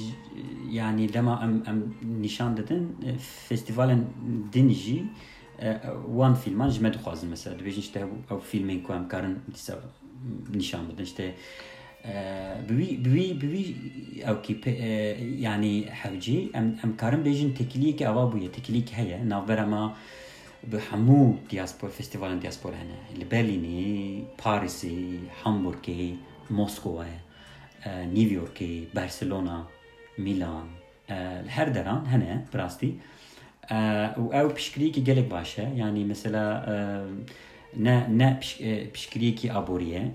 [0.71, 2.97] yani dema em em nişan dedin
[3.49, 4.07] festivalin
[4.53, 5.05] din jî
[6.07, 9.75] wan filman ji me dixwazin mesela dibêjin işte ew filmên ku em karin dîsa
[10.55, 11.35] nişan bidin işte
[12.69, 13.65] بوی بوی بوی
[14.29, 14.55] او کی
[15.39, 19.95] yani hevcî em em karin bêjin tekiliyekî ava bûye tekiliyekî heye navbera me
[20.73, 24.23] bi hemû diaspor festivalên diaspor hene li Berlînê
[28.96, 29.68] Barcelona
[30.18, 30.68] Milan
[31.48, 32.96] her deran hene birastî
[34.22, 36.66] û ew piştgiriyekî gelek baş e yani mesela
[37.78, 38.40] ne ne
[38.94, 40.12] piştgiriyekî aboriye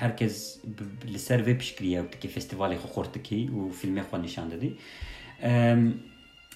[0.00, 0.58] herkes
[1.12, 4.76] li ser vê piştgiriya dikê festivalê xwe xort dikî û filmê xwe nîşan didî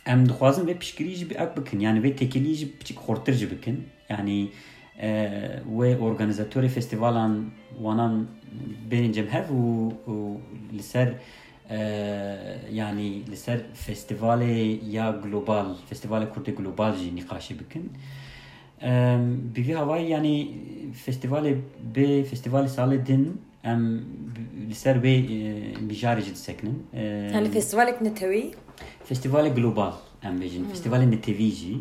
[0.07, 3.87] em dixwazin vê piştgirî jî ew bikin yani vê tekilî jî biçik xortir jî bikin.
[4.09, 4.51] Yani
[4.99, 7.45] wê organizatorê festivalan
[7.79, 8.27] wanan
[8.91, 9.47] bêrên cemhev
[10.07, 10.37] û
[10.73, 11.15] li ser
[12.73, 17.93] yani li ser festivalê ya global festivalê Kurdê global jî nîqaşê bikin.
[19.55, 20.51] Bi vî havayî yanî
[21.07, 21.57] festivalê
[21.95, 24.05] bê festivalê salê din em
[24.69, 25.15] li ser wê
[25.89, 26.87] mijarê jî disekinin
[27.35, 28.55] yani festivalek netewî
[29.11, 31.75] festivalê global em bêjin festivalê netewî jî.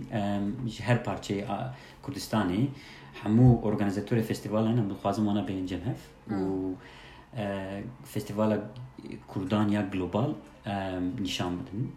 [0.68, 0.84] Ji
[3.70, 6.00] organizatorê festivalan em dixwazin wana bêrin cemhev
[6.30, 6.76] û
[8.04, 8.58] festivala
[9.28, 10.34] Kurdan ya global
[11.22, 11.92] nişan bidin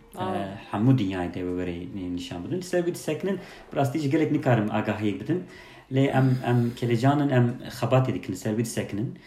[0.70, 1.76] hemû dinyayê de were
[2.14, 3.38] nişan bidin ser wî disekinin
[3.76, 5.44] rastî ji gelek nikarim agahiyê bidin
[5.92, 7.46] lê em em kelecanin em
[7.80, 9.18] xebatê dikin ser wî disekinin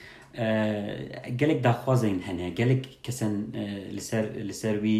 [1.38, 3.34] gelek daxwazên hene gelek kesen
[3.96, 4.98] li ser li ser wî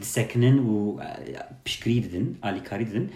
[0.00, 0.74] disekinin û
[1.64, 3.10] piştgirî didin alîkarî didin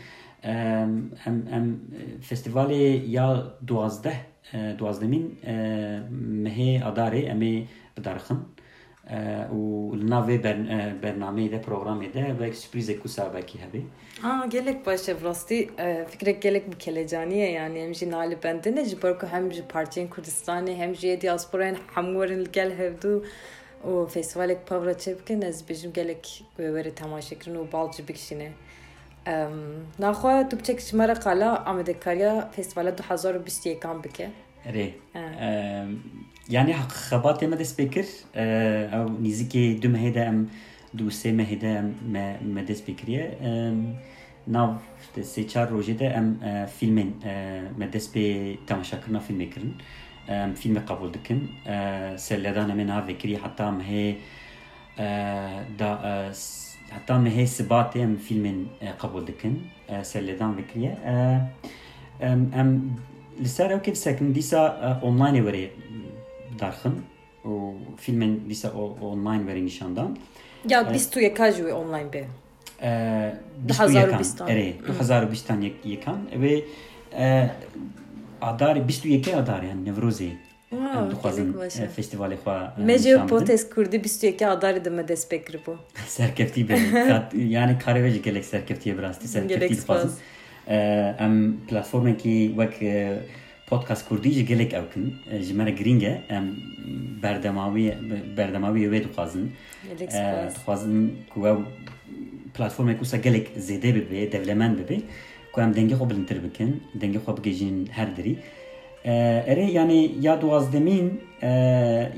[0.44, 1.10] em
[1.56, 1.80] em
[2.22, 3.26] festivalê ya
[3.66, 4.18] duwazdeh
[4.78, 5.24] duwazdemîn
[6.44, 7.64] mehê adarê em ê
[7.96, 8.38] bidarixin
[9.56, 9.60] û
[10.00, 10.36] li nav vê
[11.02, 13.80] bernameyê de programê de belkî sürprizek ku savekî hebe
[14.20, 15.70] Ha gelek baş ev rastî
[16.08, 20.08] fikrek gelek bi kelecaniye yani hem jî nalî bendine ji ber ku hem ji partiyên
[20.08, 23.22] Kurdistanê hem jî diasporayên hemû werin li gel hevdû
[23.88, 28.52] û festivalek pavra çê bikin ez bêjim gelek wê werê temaşekirin û bal jî bikişîne
[29.26, 34.30] naxwe tu biçek ji me re qala amedekariya festivala 2021 bike
[34.66, 34.90] rê
[36.48, 40.50] yani xebatê me dest pê kir ew nîzikê du mehê de em
[40.98, 41.94] du sê mehê de em
[42.54, 43.38] me dest pê kiriye
[44.46, 44.74] nav
[45.16, 46.38] sê çar rojê de em
[46.80, 47.10] filmên
[47.78, 49.74] me dest pê temaşakirina filmê kirin
[50.28, 50.54] em
[56.87, 58.15] filmê qebûl dikin serledan em ê navê kiriye heta mehê da heta mehê sibatê em
[58.15, 58.65] filmên
[59.01, 59.63] qebûl dikin
[60.03, 60.97] serlêdan vekiriye
[62.21, 62.95] ام ام
[63.39, 64.67] لسر او كيف ساكن ديسا
[65.03, 65.71] اونلاين وري
[66.59, 66.95] دارخن
[67.45, 68.69] و فيلم ديسا
[69.01, 70.13] اونلاين وري نشاندان
[70.69, 72.27] Ya biz tu yekajı online be.
[73.69, 74.47] Daha zar bistan.
[74.49, 76.63] Evet, 2020 yekan ve
[77.13, 77.49] e,
[78.41, 80.29] adar 22 adar yani Nevrozê
[85.08, 85.76] dest pê kiribû.
[86.06, 86.74] serkeftî be
[87.08, 90.18] Kat- yani karê ve jî gelek serkeftiye bi rastî serkeftî Gelek dixwazin spas.
[90.68, 90.76] E,
[91.20, 93.18] em platformekî wek e,
[93.66, 96.56] podcast kurdî jî gelek ew kin E, ji me re giring e em
[97.22, 99.52] berdemawî wê dixwazin
[100.48, 101.58] dixwazin ku ew
[102.54, 105.00] platformek wisa gelek zêde bibe devlemend bibe
[105.52, 108.36] ku em dengê xwe bilindtir bikin dengê xwe bigêjin her dirî
[109.04, 109.12] E,
[109.46, 111.48] erê yani ya duwazdemîn e,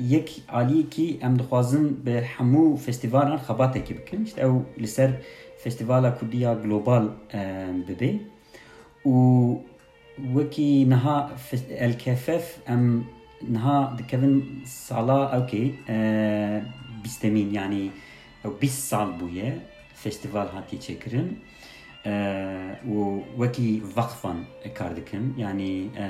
[0.09, 4.25] yek aliyekî em dixwazin bi hemû festivalan xebatekî bikin.
[4.25, 5.11] İşte ew li ser
[5.59, 8.15] festivala kurdiya global e, bibe
[9.05, 9.15] û
[10.35, 13.05] wekî niha fes- elkefef em
[13.49, 15.97] niha dikevin sala ewkê e,
[17.05, 17.91] bîstemîn yani
[18.45, 19.53] ew bîst sal bûye
[24.97, 26.07] dikin yani e,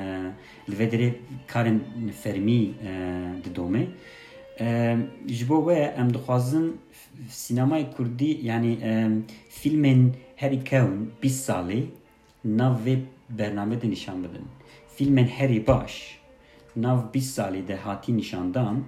[0.70, 1.14] li vê derê
[1.46, 1.80] karên
[2.22, 2.90] fermî e,
[3.44, 3.86] didome
[4.60, 4.96] e,
[5.28, 6.80] ji bo we em dixwazin
[7.96, 9.08] Kurdî yani e,
[9.50, 11.84] fîlmên herî kewin bîst salê
[12.44, 14.46] nav vê bername de nîşan bidin.
[14.96, 16.18] Fîlmên herî baş
[16.76, 18.84] nav bîst salê de hatî nîşandan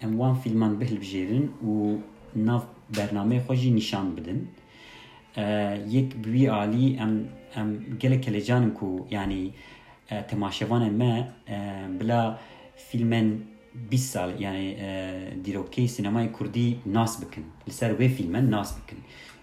[0.00, 1.98] em wan fîlman bihilbijêrin û
[2.36, 2.60] nav
[2.96, 4.16] bernameyê xwe jî nîşan
[5.86, 9.56] يك بوي علي ام ام جلك لجانكو يعني کو
[10.10, 12.38] آه، تماشوان ما آه، بلا
[12.76, 13.40] فیلمن
[13.92, 18.96] 20 سال یعنی آه، دیروکی سینمای کردی ناس بكن لسر وي فیلمن ناس بكن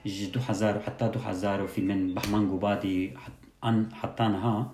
[0.06, 3.13] جي 2000 وحتى 2000 وفيلمين بحمان قبادي
[3.63, 4.71] آن حتى نها.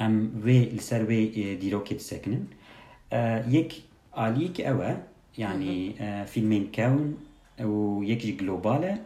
[0.00, 2.44] ام وي لسر وي ديروكي ساكنن
[3.48, 3.72] يك
[4.14, 4.96] عليك اوا
[5.38, 5.94] يعني
[6.26, 7.16] فيلمين كون
[7.60, 8.98] ويك جي جلوباله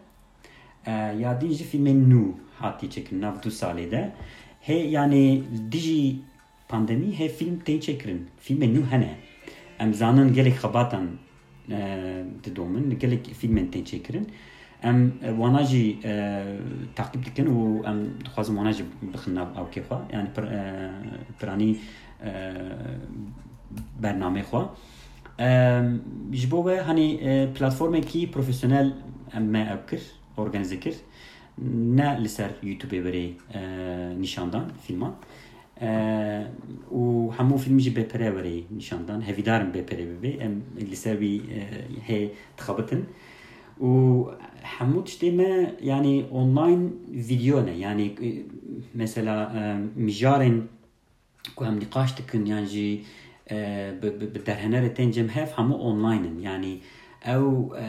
[0.86, 3.42] fîlmên kewin û yek jî global e ya din jî fîlmên nû hatî çekirin nav
[3.42, 4.12] du salê de
[4.66, 6.16] hê yani dijî
[6.68, 8.26] pandemî hê fîlm tên çekirin.
[8.40, 9.14] Fîlmên nû hene.
[9.78, 11.06] Em zanin gelek xebatan
[11.70, 14.28] e, didomin gelek fîlmên tên çekirin.
[14.82, 16.44] Em e, wana jî e,
[16.96, 20.44] takip dikin û em dixwazim wana jî bixin awkê xwe yani pir,
[30.38, 30.94] e, e, e, organize kir
[31.96, 35.14] ne li ser YouTubeê werê e, nîşandan filman
[35.80, 35.88] e,
[36.90, 41.60] û hemû film jî bêpere werê nîşandan hevîdarin bêpere bibe em li ser wî e,
[42.08, 43.06] hê dixebitin
[43.80, 43.90] û
[44.62, 47.70] hemû tiştê me yani online video ne?
[47.70, 48.28] Yani e,
[48.94, 49.60] mesela e,
[50.00, 50.62] mijarên
[51.56, 53.02] ku em nîqaş dikin yan jî
[53.50, 53.56] e,
[54.02, 56.38] bi derhenerê tên cem hev hemû online-in.
[56.38, 56.80] Yani
[57.24, 57.86] ew e,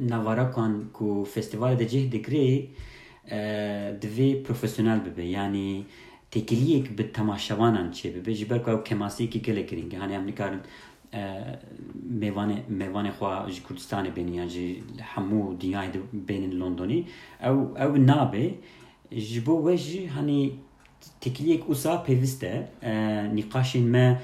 [0.00, 2.66] navarakan ku festivalê de cih dikirê
[3.30, 3.38] e,
[4.02, 5.84] divê profesyonel bibe yani
[6.30, 9.96] têkiliyek bi temaşevanan çê bibe ji ber ku ew kemasiyekî gelek giring e.
[9.96, 10.60] hani em nikarin
[11.14, 11.20] e,
[12.80, 14.82] mêvanê xwe ji Kurdistanê bênin yan ji
[15.14, 17.04] hemû dinyayê de bênin Londonê.
[17.42, 18.54] Ew ew nabe.
[19.12, 20.52] Ji bo we jî hani
[21.20, 22.92] têkiliyek wisa pêvîst e
[23.34, 24.20] nîqaşên me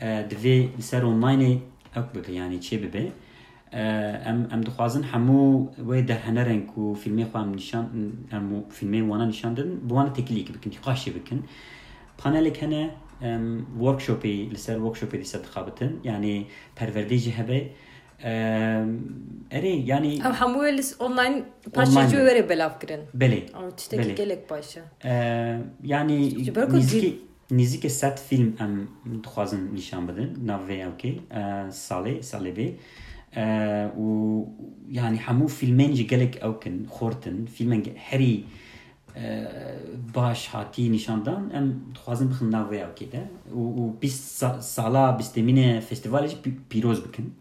[0.00, 1.58] divê li ser onlineê
[1.96, 3.12] ew bibe
[3.72, 3.80] E,
[4.30, 7.86] em em dixwazin hemû wê derhenerên ku fîlmê xwe em nîşan
[8.32, 11.44] em fîlmê wana nîşan din bi wan têkiliyekî bikin nîqaşê bikin
[12.18, 12.90] panelek hene
[13.22, 17.72] em workshopê li ser workshopê dîsa dixabitin yani perwerdê jî hebe
[18.22, 19.00] Em,
[19.50, 21.42] erê yani Ev hemû wê li online
[21.74, 22.40] paşêcî Online.
[22.40, 23.00] wê belav kirin.
[23.16, 24.14] belê Ew tiştekî Belê.
[24.14, 24.80] gelek baş e.
[25.04, 26.62] Ee, yani Ji ber
[39.16, 39.44] e,
[40.14, 43.22] baş hatî nîşandan em dixwazin bixin nav vê ewkê de.
[43.54, 47.34] Û û bîst sa- sala bîstemînê festivalê jî pî- pîroz bikin.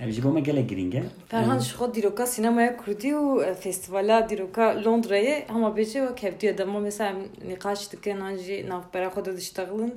[0.00, 3.54] Ev ji bo me gelek giring e Ferhan ji xwe dîroka sînemaya Kurdî û e,
[3.54, 7.18] festîvala dîroka Londrayê hema bêje wek hevdûye dema mesela em
[7.50, 9.94] nîqaş dikin an jî navbera xwe de diştexilin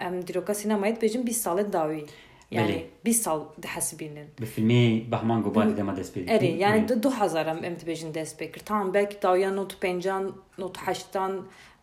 [0.00, 2.06] em dîroka sînemayê dibêjin bîst salê dawî.
[2.50, 2.82] Yani Belê.
[3.04, 4.26] bîst sal dihesibînin.
[4.40, 6.56] bi filmê Bahman Gobadê dema dest pê Erê dikin.
[6.58, 8.60] yani du du hezar em em dibêjin dest pê kir.
[8.64, 11.32] Tamam belki dawiya not pencan not heştan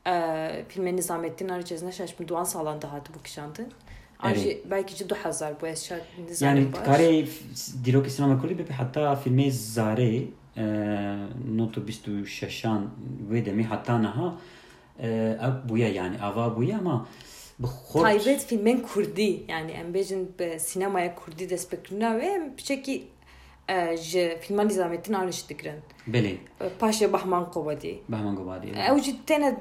[0.08, 0.12] e,
[0.70, 3.68] filmê Nizamettin Arıcez ne şaş duan salan da hatı bu kişandın.
[4.20, 4.38] An Erê.
[4.38, 6.04] jî belki jî du hezar bu şart
[6.40, 7.26] Yani kare
[7.86, 10.24] dîrokê sinema Kurdî bibe heta filmê Zarê
[10.58, 10.66] e,
[11.58, 12.90] notu bîst û şeşan
[13.32, 14.36] wê demê heta niha
[15.48, 17.08] ev bûye yani ava bûye ama
[19.94, 23.04] bêjin bi sînemaya Kurdî dest bi kirina wê em piçekî
[23.70, 25.80] e, ji filma Nîzamettin Arîş dikirin.
[26.08, 28.00] belê E, Paşê Bahman Qobadî.
[28.10, 29.56] behman gobadî Ew jî têne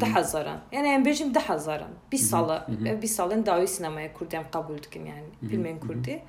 [0.00, 0.60] di hezaran.
[0.72, 1.90] Yani em bêjin di hezaran.
[2.12, 2.66] Bî sala.
[3.02, 6.20] Bî salên dawî sînemaya Kurdî em qebûl dikin yani filmên Kurdî.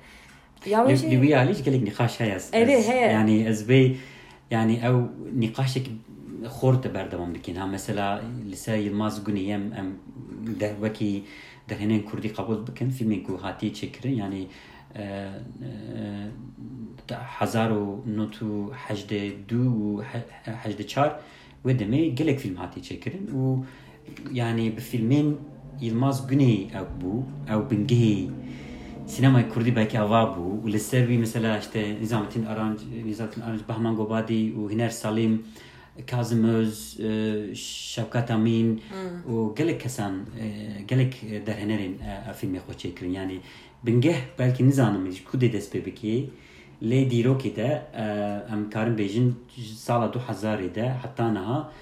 [0.66, 2.38] Ya wê jî- Li wî alî gelek nîqaş heye
[2.88, 3.12] heye.
[3.12, 3.96] yani ez vê
[4.50, 4.96] yani ew
[5.40, 5.90] nîqaşek
[6.60, 9.88] xor te berdewam dikin ha mesela li ser Yılmaz Gunî em em
[10.60, 11.22] de wekî
[11.68, 14.46] derhenên Kurdî qebûl bikin filmên ku hatiye çêkirin yani
[14.94, 15.02] e,
[17.10, 20.26] e, hezar û not û hejdê du û he-
[20.64, 21.10] hejdê çar
[21.64, 23.62] wê demê gelek film hatiye çêkirin û
[24.32, 25.34] yani bi filmên
[25.80, 27.12] Yılmaz Güney ew bû
[27.54, 28.30] ew bingehê
[29.06, 33.42] sinemaya Kurdî belki ava bû û li ser wî mesela işte Nizamettin Aranc Nizamettin
[36.06, 38.82] Kazım Öz, e, Şevkat Amin
[39.28, 40.46] û gelek kesan e,
[40.88, 43.40] gelek derhenerên e, filmê xwe çêkirin yani
[43.82, 46.24] bingeh belki nizanim ku dê dest pê bikê
[46.82, 47.82] lê dîrokê de
[48.52, 51.72] em karin bêjin ji sala 2000 de heta niha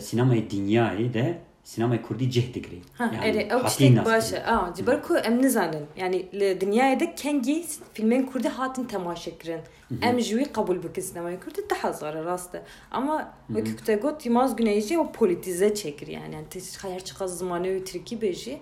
[0.00, 1.38] sinemaya dinyayê de
[1.70, 4.46] sinemaya Kurdî cih digirê Ha, Yani evet, ew hatî tiştek nas baş e.
[4.46, 5.86] Aa, ji ber ku em nizanin.
[5.96, 7.64] Yani li dünyaya de kengî
[7.94, 9.60] filmên Kurdî hatin temaşe kirin.
[10.02, 12.62] Em ji wî qebûl bikin sinemaya Kurdî di hezar rast e.
[12.90, 16.34] Ama wekî ku te got Yılmaz Güney jî o politize çekir yani.
[16.34, 18.56] Yani te her çiqa zimanê wî Tirkî bêjî.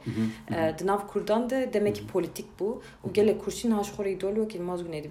[0.54, 2.82] E, Di nav Kurdan de demek ki politik bu.
[3.04, 5.04] û gelek kurşîn haş xwe îdol wekî Yılmaz Güney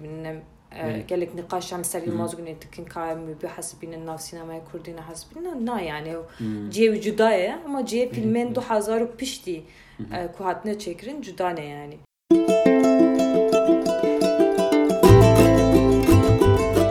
[0.72, 4.64] dibînin em e, gelek nîqaşan ser Yılmaz Güney dikin ka em bi hesbînin nav sinemaya
[4.72, 6.22] Kurdî ne hesbînin na yani ew
[6.70, 9.62] ciyê cuda ye ama ciyê filmên 2000 û piştî
[10.12, 11.98] e, ku hatine çekirin cuda ne yani.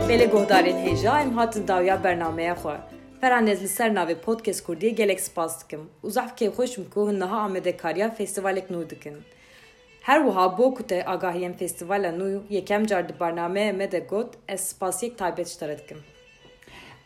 [0.10, 2.78] Belê guhdarên hêja em hatin dawiya bernameya xwe.
[3.22, 5.90] Feranez li ser navê Podcast Kurdiyê gelek spas dikim.
[6.04, 9.18] û zehfkê xweş im ku hin niha amedekariya festîvalek nû dikin.
[10.08, 14.38] Her wiha bo ku te agahiyên festîvala nû yekem car di barnameyê me de got
[14.48, 15.98] ez spasiyek taybet ji te re dikim.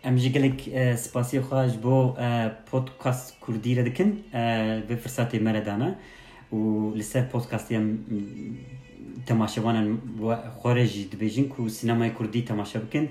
[0.04, 4.42] Em ji gelek e, spasiyê xwe ji bo e, podcast Kurdî re dikin e,
[4.90, 5.96] vê firsatê me re dane
[6.54, 6.58] û
[6.98, 7.76] li ser podcastê
[11.28, 13.10] jî ku sinemaya Kurdî temaşe bikin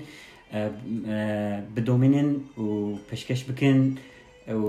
[0.53, 3.99] e, e, bidomînin û peşkeş bikin
[4.53, 4.61] û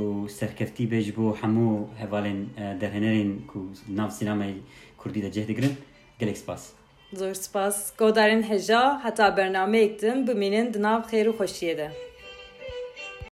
[0.00, 1.70] û serkeftî bê ji bo hemû
[2.00, 3.58] hevalên e, derhenerên ku
[3.88, 4.54] nav sinemaya
[4.98, 5.74] Kurdî de cih digirin
[6.18, 6.62] gelek spas.
[7.12, 7.96] Zor spas.
[7.98, 9.36] Godarên heja heta